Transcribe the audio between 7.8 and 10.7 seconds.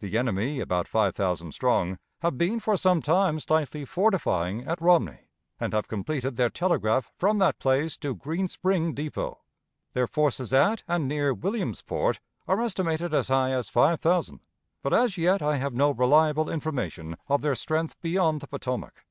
to Green Spring Depot. Their forces